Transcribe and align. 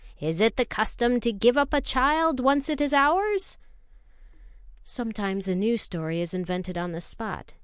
Is 0.19 0.41
it 0.41 0.55
the 0.55 0.65
custom 0.65 1.19
to 1.19 1.31
give 1.31 1.57
up 1.57 1.73
a 1.75 1.79
child, 1.79 2.39
once 2.39 2.69
it 2.69 2.81
is 2.81 2.91
ours?'" 2.91 3.59
Sometimes 4.83 5.47
a 5.47 5.53
new 5.53 5.77
story 5.77 6.21
is 6.21 6.33
invented 6.33 6.75
on 6.75 6.91
the 6.91 7.01
spot. 7.01 7.53